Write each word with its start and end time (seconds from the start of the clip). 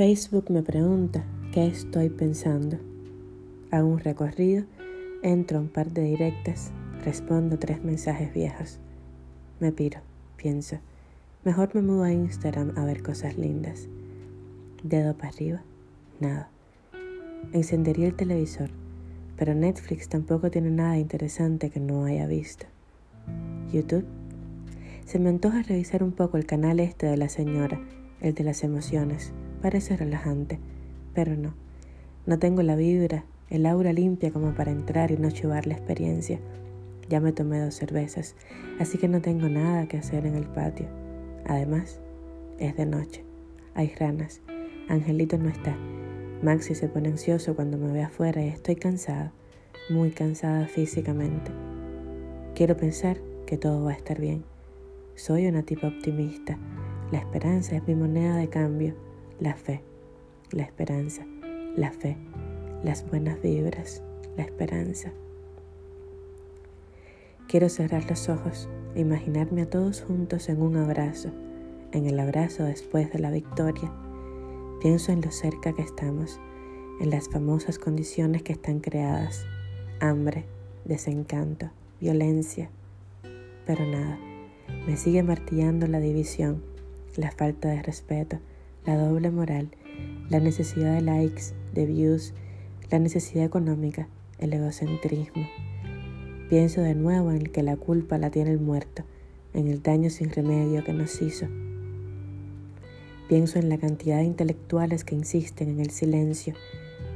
Facebook 0.00 0.50
me 0.50 0.62
pregunta 0.62 1.22
qué 1.52 1.66
estoy 1.66 2.08
pensando. 2.08 2.78
Hago 3.70 3.86
un 3.86 3.98
recorrido, 3.98 4.64
entro 5.22 5.58
a 5.58 5.60
un 5.60 5.68
par 5.68 5.90
de 5.90 6.00
directas, 6.00 6.70
respondo 7.04 7.58
tres 7.58 7.84
mensajes 7.84 8.32
viejos. 8.32 8.78
Me 9.58 9.72
piro, 9.72 10.00
pienso. 10.38 10.78
Mejor 11.44 11.74
me 11.74 11.82
mudo 11.82 12.04
a 12.04 12.12
Instagram 12.12 12.72
a 12.78 12.86
ver 12.86 13.02
cosas 13.02 13.36
lindas. 13.36 13.88
Dedo 14.82 15.12
para 15.18 15.28
arriba, 15.28 15.62
nada. 16.18 16.48
Encendería 17.52 18.06
el 18.06 18.16
televisor, 18.16 18.70
pero 19.36 19.54
Netflix 19.54 20.08
tampoco 20.08 20.50
tiene 20.50 20.70
nada 20.70 20.96
interesante 20.96 21.68
que 21.68 21.78
no 21.78 22.06
haya 22.06 22.26
visto. 22.26 22.64
YouTube. 23.70 24.06
Se 25.04 25.18
me 25.18 25.28
antoja 25.28 25.60
revisar 25.60 26.02
un 26.02 26.12
poco 26.12 26.38
el 26.38 26.46
canal 26.46 26.80
este 26.80 27.04
de 27.04 27.18
la 27.18 27.28
señora, 27.28 27.78
el 28.22 28.32
de 28.32 28.44
las 28.44 28.64
emociones. 28.64 29.34
Parece 29.62 29.96
relajante, 29.96 30.58
pero 31.14 31.36
no. 31.36 31.54
No 32.26 32.38
tengo 32.38 32.62
la 32.62 32.76
vibra, 32.76 33.24
el 33.48 33.66
aura 33.66 33.92
limpia 33.92 34.30
como 34.30 34.54
para 34.54 34.70
entrar 34.70 35.10
y 35.10 35.16
no 35.16 35.30
chuvar 35.30 35.66
la 35.66 35.74
experiencia. 35.74 36.38
Ya 37.08 37.20
me 37.20 37.32
tomé 37.32 37.60
dos 37.60 37.74
cervezas, 37.74 38.36
así 38.78 38.96
que 38.96 39.08
no 39.08 39.20
tengo 39.20 39.48
nada 39.48 39.86
que 39.88 39.98
hacer 39.98 40.26
en 40.26 40.36
el 40.36 40.46
patio. 40.46 40.86
Además, 41.46 42.00
es 42.58 42.76
de 42.76 42.86
noche. 42.86 43.24
Hay 43.74 43.92
ranas. 43.98 44.40
Angelito 44.88 45.36
no 45.38 45.48
está. 45.48 45.76
Maxi 46.42 46.74
se 46.74 46.88
pone 46.88 47.08
ansioso 47.08 47.54
cuando 47.54 47.76
me 47.76 47.92
ve 47.92 48.02
afuera 48.02 48.42
y 48.44 48.48
estoy 48.48 48.76
cansada, 48.76 49.32
muy 49.90 50.10
cansada 50.10 50.66
físicamente. 50.66 51.50
Quiero 52.54 52.76
pensar 52.76 53.18
que 53.46 53.56
todo 53.56 53.84
va 53.84 53.90
a 53.90 53.96
estar 53.96 54.20
bien. 54.20 54.44
Soy 55.16 55.46
una 55.46 55.62
tipa 55.64 55.88
optimista. 55.88 56.58
La 57.10 57.18
esperanza 57.18 57.76
es 57.76 57.86
mi 57.86 57.94
moneda 57.94 58.36
de 58.36 58.48
cambio. 58.48 59.09
La 59.40 59.54
fe, 59.54 59.80
la 60.52 60.64
esperanza, 60.64 61.24
la 61.74 61.92
fe, 61.92 62.18
las 62.84 63.08
buenas 63.08 63.40
vibras, 63.40 64.02
la 64.36 64.42
esperanza. 64.42 65.12
Quiero 67.48 67.70
cerrar 67.70 68.04
los 68.10 68.28
ojos 68.28 68.68
e 68.94 69.00
imaginarme 69.00 69.62
a 69.62 69.70
todos 69.70 70.02
juntos 70.02 70.50
en 70.50 70.60
un 70.60 70.76
abrazo, 70.76 71.30
en 71.92 72.04
el 72.04 72.20
abrazo 72.20 72.64
después 72.64 73.10
de 73.14 73.18
la 73.18 73.30
victoria. 73.30 73.90
Pienso 74.82 75.10
en 75.10 75.22
lo 75.22 75.30
cerca 75.30 75.72
que 75.72 75.82
estamos, 75.82 76.38
en 77.00 77.08
las 77.08 77.30
famosas 77.30 77.78
condiciones 77.78 78.42
que 78.42 78.52
están 78.52 78.80
creadas, 78.80 79.46
hambre, 80.00 80.44
desencanto, 80.84 81.70
violencia, 81.98 82.68
pero 83.64 83.86
nada, 83.86 84.18
me 84.86 84.98
sigue 84.98 85.22
martillando 85.22 85.86
la 85.86 85.98
división, 85.98 86.62
la 87.16 87.30
falta 87.30 87.68
de 87.68 87.82
respeto, 87.82 88.38
la 88.86 88.96
doble 88.96 89.30
moral, 89.30 89.70
la 90.28 90.40
necesidad 90.40 90.94
de 90.94 91.02
likes, 91.02 91.54
de 91.74 91.86
views, 91.86 92.34
la 92.90 92.98
necesidad 92.98 93.44
económica, 93.44 94.08
el 94.38 94.52
egocentrismo. 94.52 95.46
Pienso 96.48 96.80
de 96.80 96.94
nuevo 96.94 97.30
en 97.30 97.44
que 97.44 97.62
la 97.62 97.76
culpa 97.76 98.18
la 98.18 98.30
tiene 98.30 98.50
el 98.50 98.60
muerto, 98.60 99.04
en 99.54 99.68
el 99.68 99.82
daño 99.82 100.10
sin 100.10 100.30
remedio 100.30 100.82
que 100.82 100.92
nos 100.92 101.20
hizo. 101.22 101.46
Pienso 103.28 103.58
en 103.58 103.68
la 103.68 103.78
cantidad 103.78 104.18
de 104.18 104.24
intelectuales 104.24 105.04
que 105.04 105.14
insisten 105.14 105.68
en 105.68 105.80
el 105.80 105.90
silencio, 105.90 106.54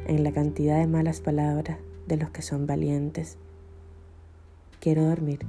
en 0.07 0.23
la 0.23 0.33
cantidad 0.33 0.79
de 0.79 0.87
malas 0.87 1.21
palabras 1.21 1.79
de 2.07 2.17
los 2.17 2.31
que 2.31 2.43
son 2.43 2.67
valientes. 2.67 3.37
Quiero 4.81 5.05
dormir 5.07 5.41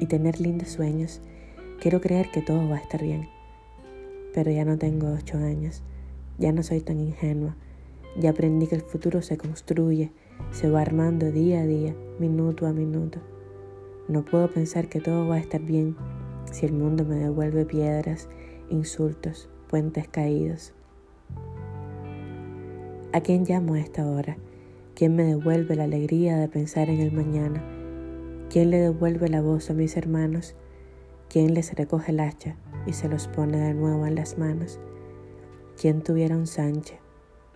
y 0.00 0.06
tener 0.06 0.40
lindos 0.40 0.68
sueños. 0.68 1.20
Quiero 1.80 2.00
creer 2.00 2.30
que 2.30 2.42
todo 2.42 2.68
va 2.68 2.76
a 2.76 2.80
estar 2.80 3.02
bien. 3.02 3.35
Pero 4.36 4.50
ya 4.50 4.66
no 4.66 4.76
tengo 4.76 5.14
ocho 5.14 5.38
años. 5.38 5.82
Ya 6.36 6.52
no 6.52 6.62
soy 6.62 6.82
tan 6.82 7.00
ingenua. 7.00 7.56
Ya 8.20 8.30
aprendí 8.30 8.66
que 8.66 8.74
el 8.74 8.82
futuro 8.82 9.22
se 9.22 9.38
construye 9.38 10.12
se 10.50 10.68
va 10.68 10.82
armando 10.82 11.32
día 11.32 11.62
a 11.62 11.66
día, 11.66 11.94
minuto 12.18 12.66
a 12.66 12.74
minuto. 12.74 13.18
No 14.08 14.26
puedo 14.26 14.48
pensar 14.50 14.90
que 14.90 15.00
todo 15.00 15.26
va 15.26 15.36
a 15.36 15.40
estar 15.40 15.62
bien 15.62 15.96
si 16.52 16.66
el 16.66 16.74
mundo 16.74 17.06
me 17.06 17.16
devuelve 17.16 17.64
piedras, 17.64 18.28
insultos, 18.68 19.48
puentes 19.68 20.06
caídos. 20.06 20.74
¿A 23.14 23.22
quién 23.22 23.44
llamo 23.44 23.72
a 23.72 23.80
esta 23.80 24.06
hora? 24.06 24.36
¿Quién 24.94 25.16
me 25.16 25.24
devuelve 25.24 25.76
la 25.76 25.84
alegría 25.84 26.36
de 26.36 26.48
pensar 26.48 26.90
en 26.90 27.00
el 27.00 27.12
mañana? 27.12 27.64
¿Quién 28.50 28.70
le 28.70 28.80
devuelve 28.80 29.30
la 29.30 29.40
voz 29.40 29.70
a 29.70 29.72
mis 29.72 29.96
hermanos? 29.96 30.54
¿Quién 31.30 31.54
les 31.54 31.74
recoge 31.74 32.12
el 32.12 32.20
hacha 32.20 32.56
y 32.86 32.92
se 32.92 33.08
los 33.08 33.28
pone 33.28 33.58
de 33.58 33.74
nuevo 33.74 34.06
en 34.06 34.14
las 34.14 34.38
manos? 34.38 34.80
¿Quién 35.80 36.02
tuviera 36.02 36.36
un 36.36 36.46
Sánchez, 36.46 36.98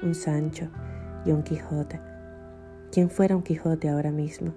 un 0.03 0.15
Sancho 0.15 0.69
y 1.25 1.31
un 1.31 1.43
Quijote? 1.43 2.01
¿Quién 2.93 3.09
fuera 3.09 3.37
un 3.37 3.43
Quijote 3.43 3.89
ahora 3.89 4.11
mismo? 4.11 4.53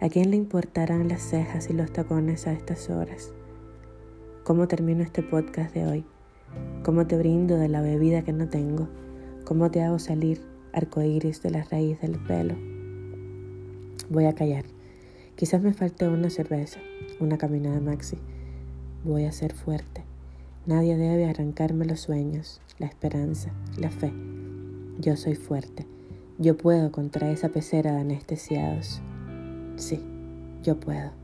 ¿A 0.00 0.08
quién 0.08 0.30
le 0.30 0.36
importarán 0.36 1.08
las 1.08 1.22
cejas 1.22 1.70
y 1.70 1.72
los 1.72 1.92
tacones 1.92 2.46
a 2.46 2.52
estas 2.52 2.90
horas? 2.90 3.32
¿Cómo 4.42 4.68
termino 4.68 5.02
este 5.02 5.22
podcast 5.22 5.72
de 5.74 5.86
hoy? 5.86 6.04
¿Cómo 6.82 7.06
te 7.06 7.16
brindo 7.16 7.56
de 7.56 7.68
la 7.68 7.80
bebida 7.80 8.22
que 8.22 8.32
no 8.32 8.48
tengo? 8.48 8.88
¿Cómo 9.44 9.70
te 9.70 9.82
hago 9.82 9.98
salir 9.98 10.42
arcoíris 10.72 11.42
de 11.42 11.50
la 11.50 11.64
raíz 11.64 12.00
del 12.00 12.18
pelo? 12.18 12.54
Voy 14.10 14.26
a 14.26 14.34
callar. 14.34 14.64
Quizás 15.36 15.62
me 15.62 15.72
falte 15.72 16.08
una 16.08 16.28
cerveza, 16.28 16.80
una 17.20 17.38
caminada 17.38 17.80
maxi. 17.80 18.18
Voy 19.04 19.26
a 19.26 19.32
ser 19.32 19.52
fuerte. 19.52 20.02
Nadie 20.64 20.96
debe 20.96 21.26
arrancarme 21.26 21.84
los 21.84 22.00
sueños, 22.00 22.62
la 22.78 22.86
esperanza, 22.86 23.50
la 23.76 23.90
fe. 23.90 24.14
Yo 24.98 25.16
soy 25.18 25.34
fuerte. 25.34 25.86
Yo 26.38 26.56
puedo 26.56 26.90
contra 26.90 27.30
esa 27.30 27.50
pecera 27.50 27.92
de 27.92 28.00
anestesiados. 28.00 29.02
Sí, 29.76 30.02
yo 30.62 30.80
puedo. 30.80 31.23